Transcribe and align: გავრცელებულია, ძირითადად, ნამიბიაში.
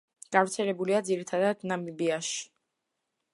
გავრცელებულია, 0.35 1.01
ძირითადად, 1.09 1.61
ნამიბიაში. 1.73 2.41